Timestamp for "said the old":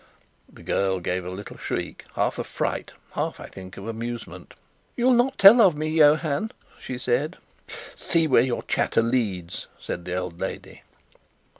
9.79-10.39